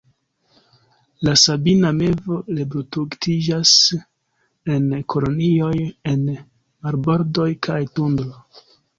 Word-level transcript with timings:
La 1.27 1.31
Sabina 1.39 1.89
mevo 1.97 2.37
reproduktiĝas 2.59 3.73
en 4.75 4.87
kolonioj 5.15 5.73
en 6.13 6.23
marbordoj 6.87 7.47
kaj 7.69 7.77
tundro. 8.01 8.41